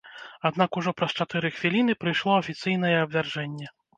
Аднак 0.49 0.77
ужо 0.79 0.93
праз 1.01 1.11
чатыры 1.25 1.51
хвіліны 1.59 1.95
прыйшло 2.05 2.31
афіцыйнае 2.41 2.95
абвяржэнне. 3.05 3.67